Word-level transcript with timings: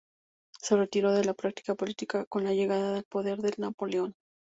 Se 0.59 0.75
retiró 0.75 1.13
de 1.13 1.23
la 1.25 1.35
práctica 1.35 1.75
política 1.75 2.25
con 2.25 2.43
la 2.43 2.55
llegada 2.55 2.95
al 2.97 3.03
poder 3.03 3.37
de 3.37 3.53
Napoleón. 3.59 4.15